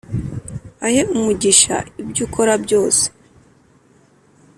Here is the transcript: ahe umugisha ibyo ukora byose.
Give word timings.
ahe 0.85 1.01
umugisha 1.15 1.75
ibyo 2.01 2.21
ukora 2.27 2.53
byose. 2.63 3.05